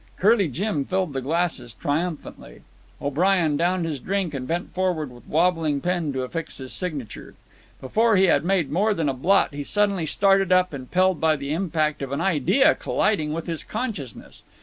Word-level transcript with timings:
Curly 0.17 0.47
Jim 0.47 0.83
filled 0.85 1.13
the 1.13 1.21
glasses 1.21 1.75
triumphantly. 1.75 2.61
O'Brien 2.99 3.55
downed 3.55 3.85
his 3.85 3.99
drink 3.99 4.33
and 4.33 4.47
bent 4.47 4.73
forward 4.73 5.11
with 5.11 5.27
wobbling 5.27 5.79
pen 5.79 6.11
to 6.13 6.23
affix 6.23 6.57
his 6.57 6.73
signature. 6.73 7.35
Before 7.79 8.15
he 8.15 8.23
had 8.23 8.43
made 8.43 8.71
more 8.71 8.95
than 8.95 9.09
a 9.09 9.13
blot, 9.13 9.53
he 9.53 9.63
suddenly 9.63 10.07
started 10.07 10.51
up, 10.51 10.73
impelled 10.73 11.21
by 11.21 11.35
the 11.35 11.53
impact 11.53 12.01
of 12.01 12.11
an 12.11 12.19
idea 12.19 12.73
colliding 12.73 13.31
with 13.31 13.45
his 13.45 13.63
consciousness. 13.63 14.41